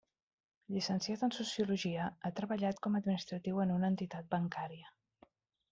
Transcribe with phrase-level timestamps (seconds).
[0.75, 4.93] Llicenciat en sociologia, ha treballat com a administratiu en una entitat bancària.